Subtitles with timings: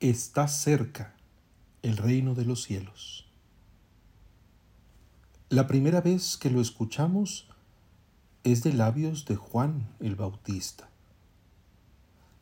[0.00, 1.12] está cerca
[1.82, 3.26] el reino de los cielos.
[5.48, 7.48] La primera vez que lo escuchamos
[8.44, 10.88] es de labios de Juan el Bautista.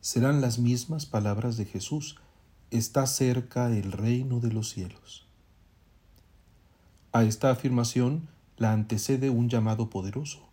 [0.01, 2.17] Serán las mismas palabras de Jesús,
[2.69, 5.25] está cerca el reino de los cielos.
[7.11, 10.47] A esta afirmación la antecede un llamado poderoso.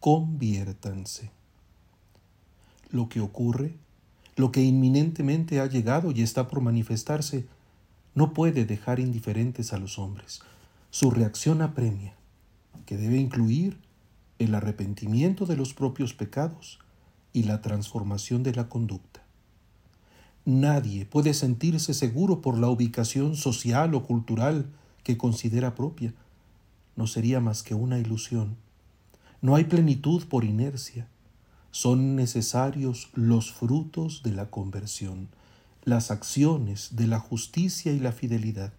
[0.00, 1.30] Conviértanse.
[2.90, 3.76] Lo que ocurre
[4.36, 7.46] lo que inminentemente ha llegado y está por manifestarse,
[8.14, 10.40] no puede dejar indiferentes a los hombres.
[10.90, 12.14] Su reacción apremia,
[12.86, 13.78] que debe incluir
[14.38, 16.78] el arrepentimiento de los propios pecados
[17.32, 19.22] y la transformación de la conducta.
[20.44, 24.66] Nadie puede sentirse seguro por la ubicación social o cultural
[25.04, 26.12] que considera propia.
[26.96, 28.56] No sería más que una ilusión.
[29.40, 31.06] No hay plenitud por inercia
[31.72, 35.28] son necesarios los frutos de la conversión,
[35.84, 38.74] las acciones de la justicia y la fidelidad.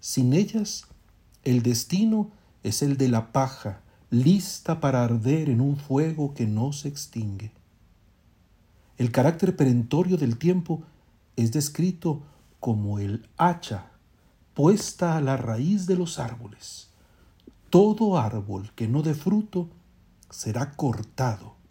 [0.00, 0.86] Sin ellas,
[1.44, 2.30] el destino
[2.62, 7.52] es el de la paja, lista para arder en un fuego que no se extingue.
[8.96, 10.82] El carácter perentorio del tiempo
[11.36, 12.22] es descrito
[12.58, 13.90] como el hacha
[14.54, 16.88] puesta a la raíz de los árboles.
[17.68, 19.68] Todo árbol que no dé fruto
[20.30, 21.61] será cortado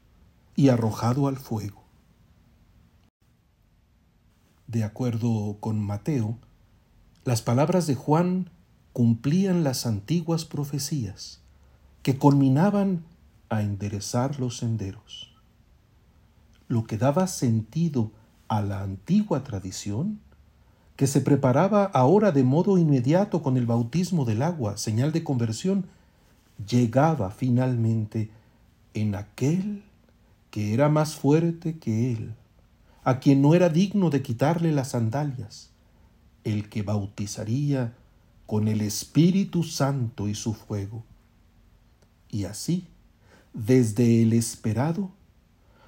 [0.61, 1.81] y arrojado al fuego.
[4.67, 6.37] De acuerdo con Mateo,
[7.25, 8.51] las palabras de Juan
[8.93, 11.41] cumplían las antiguas profecías
[12.03, 13.03] que culminaban
[13.49, 15.33] a enderezar los senderos.
[16.67, 18.11] Lo que daba sentido
[18.47, 20.19] a la antigua tradición,
[20.95, 25.87] que se preparaba ahora de modo inmediato con el bautismo del agua, señal de conversión,
[26.67, 28.29] llegaba finalmente
[28.93, 29.85] en aquel
[30.51, 32.35] que era más fuerte que él,
[33.03, 35.71] a quien no era digno de quitarle las sandalias,
[36.43, 37.95] el que bautizaría
[38.45, 41.03] con el Espíritu Santo y su fuego.
[42.29, 42.85] Y así,
[43.53, 45.11] desde el esperado,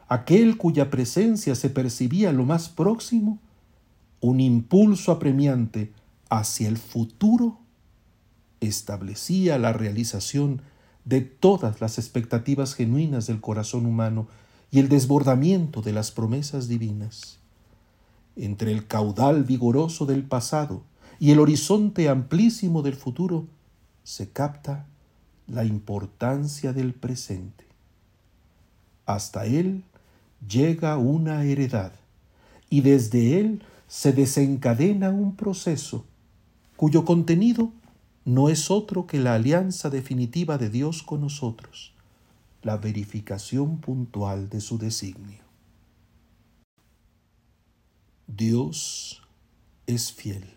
[0.07, 3.39] aquel cuya presencia se percibía lo más próximo,
[4.21, 5.91] un impulso apremiante
[6.29, 7.59] hacia el futuro,
[8.61, 10.61] establecía la realización
[11.03, 14.27] de todas las expectativas genuinas del corazón humano
[14.73, 17.37] y el desbordamiento de las promesas divinas.
[18.35, 20.81] Entre el caudal vigoroso del pasado
[21.19, 23.45] y el horizonte amplísimo del futuro
[24.03, 24.87] se capta
[25.47, 27.65] la importancia del presente.
[29.05, 29.83] Hasta él
[30.49, 31.91] llega una heredad
[32.67, 36.03] y desde él se desencadena un proceso
[36.77, 37.71] cuyo contenido
[38.25, 41.92] no es otro que la alianza definitiva de Dios con nosotros
[42.63, 45.43] la verificación puntual de su designio.
[48.27, 49.21] Dios
[49.85, 50.49] es fiel.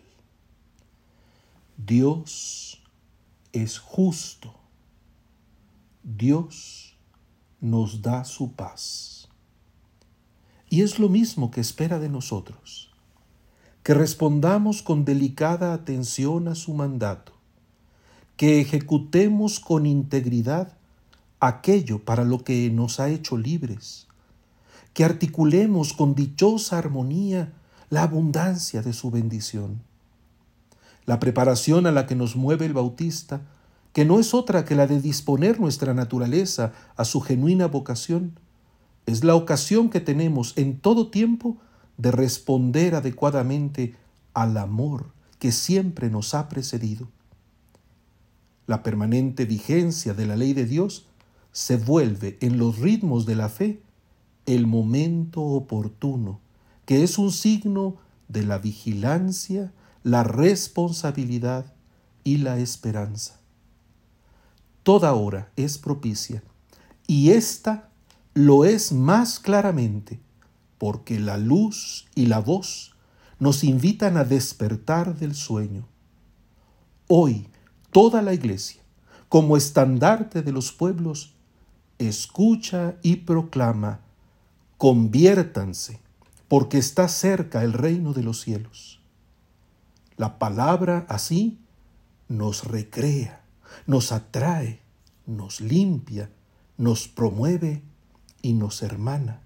[1.77, 2.81] Dios
[3.51, 4.55] es justo.
[6.03, 6.97] Dios
[7.59, 9.27] nos da su paz.
[10.69, 12.91] Y es lo mismo que espera de nosotros,
[13.83, 17.33] que respondamos con delicada atención a su mandato,
[18.35, 20.76] que ejecutemos con integridad
[21.39, 24.07] aquello para lo que nos ha hecho libres,
[24.93, 27.53] que articulemos con dichosa armonía
[27.89, 29.81] la abundancia de su bendición.
[31.05, 33.41] La preparación a la que nos mueve el Bautista,
[33.93, 38.39] que no es otra que la de disponer nuestra naturaleza a su genuina vocación,
[39.05, 41.57] es la ocasión que tenemos en todo tiempo
[41.97, 43.95] de responder adecuadamente
[44.33, 47.07] al amor que siempre nos ha precedido.
[48.65, 51.07] La permanente vigencia de la ley de Dios
[51.57, 53.81] se vuelve en los ritmos de la fe
[54.45, 56.39] el momento oportuno,
[56.85, 57.95] que es un signo
[58.27, 59.73] de la vigilancia,
[60.03, 61.73] la responsabilidad
[62.23, 63.39] y la esperanza.
[64.83, 66.43] Toda hora es propicia
[67.07, 67.89] y ésta
[68.35, 70.19] lo es más claramente
[70.77, 72.93] porque la luz y la voz
[73.39, 75.87] nos invitan a despertar del sueño.
[77.07, 77.47] Hoy
[77.89, 78.83] toda la iglesia,
[79.27, 81.33] como estandarte de los pueblos,
[81.99, 84.01] escucha y proclama,
[84.77, 85.99] conviértanse,
[86.47, 89.01] porque está cerca el reino de los cielos.
[90.15, 91.59] La palabra así
[92.27, 93.41] nos recrea,
[93.85, 94.79] nos atrae,
[95.25, 96.29] nos limpia,
[96.77, 97.81] nos promueve
[98.41, 99.41] y nos hermana.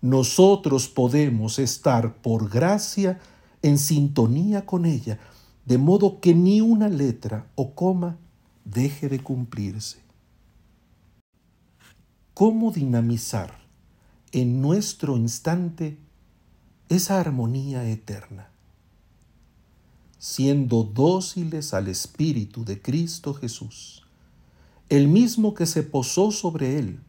[0.00, 3.18] Nosotros podemos estar por gracia
[3.62, 5.18] en sintonía con ella,
[5.64, 8.16] de modo que ni una letra o coma
[8.64, 10.05] deje de cumplirse
[12.36, 13.62] cómo dinamizar
[14.30, 15.96] en nuestro instante
[16.90, 18.50] esa armonía eterna.
[20.18, 24.02] Siendo dóciles al Espíritu de Cristo Jesús,
[24.90, 27.00] el mismo que se posó sobre él,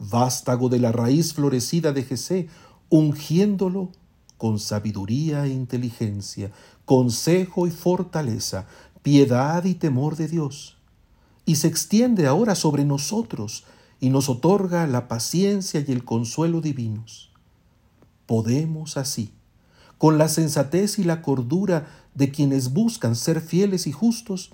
[0.00, 2.48] vástago de la raíz florecida de Jesé,
[2.88, 3.92] ungiéndolo
[4.38, 6.50] con sabiduría e inteligencia,
[6.84, 8.66] consejo y fortaleza,
[9.04, 10.78] piedad y temor de Dios.
[11.46, 13.62] Y se extiende ahora sobre nosotros
[14.04, 17.30] y nos otorga la paciencia y el consuelo divinos.
[18.26, 19.32] Podemos así,
[19.96, 24.50] con la sensatez y la cordura de quienes buscan ser fieles y justos,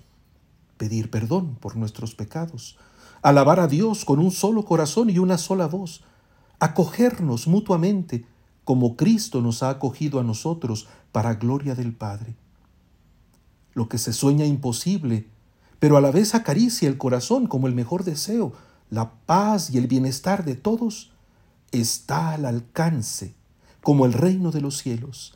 [0.77, 2.79] pedir perdón por nuestros pecados,
[3.23, 6.05] alabar a Dios con un solo corazón y una sola voz,
[6.61, 8.25] acogernos mutuamente
[8.63, 12.37] como Cristo nos ha acogido a nosotros para gloria del Padre.
[13.75, 15.27] Lo que se sueña imposible,
[15.81, 18.53] pero a la vez acaricia el corazón como el mejor deseo,
[18.91, 21.13] la paz y el bienestar de todos,
[21.73, 23.35] está al alcance,
[23.83, 25.35] como el reino de los cielos.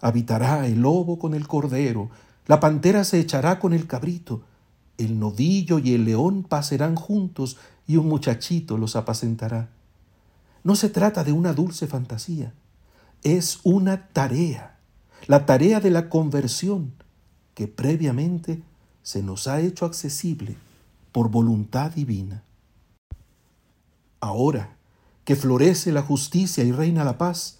[0.00, 2.10] Habitará el lobo con el cordero,
[2.46, 4.42] la pantera se echará con el cabrito,
[4.96, 7.56] el novillo y el león pasarán juntos
[7.86, 9.70] y un muchachito los apacentará.
[10.64, 12.52] No se trata de una dulce fantasía,
[13.22, 14.78] es una tarea,
[15.26, 16.92] la tarea de la conversión
[17.54, 18.62] que previamente
[19.02, 20.56] se nos ha hecho accesible
[21.12, 22.42] por voluntad divina.
[24.20, 24.76] Ahora
[25.24, 27.58] que florece la justicia y reina la paz,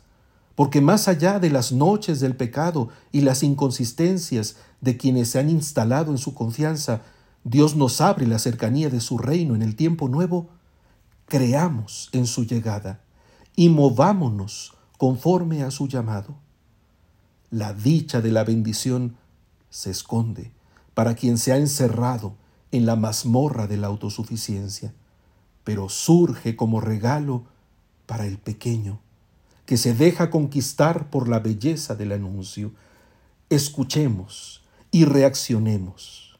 [0.55, 5.50] porque más allá de las noches del pecado y las inconsistencias de quienes se han
[5.50, 7.02] instalado en su confianza,
[7.44, 10.49] Dios nos abre la cercanía de su reino en el tiempo nuevo,
[11.26, 13.02] creamos en su llegada
[13.55, 16.37] y movámonos conforme a su llamado.
[17.50, 19.16] La dicha de la bendición
[19.70, 20.52] se esconde
[20.94, 22.34] para quien se ha encerrado
[22.72, 24.93] en la mazmorra de la autosuficiencia,
[25.69, 27.44] pero surge como regalo
[28.06, 29.00] para el pequeño,
[29.67, 32.73] que se deja conquistar por la belleza del anuncio.
[33.50, 36.38] Escuchemos y reaccionemos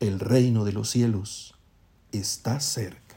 [0.00, 1.56] el reino de los cielos
[2.10, 3.07] está cerca.